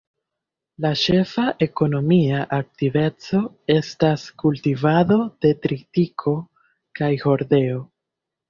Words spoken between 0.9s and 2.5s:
ĉefa ekonomia